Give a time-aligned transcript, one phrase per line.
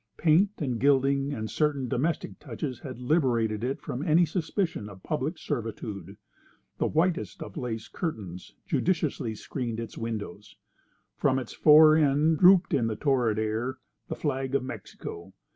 [0.17, 5.37] Paint and gilding and certain domestic touches had liberated it from any suspicion of public
[5.37, 6.17] servitude.
[6.79, 10.55] The whitest of lace curtains judiciously screened its windows.
[11.17, 13.77] From its fore end drooped in the torrid air
[14.07, 15.33] the flag of Mexico.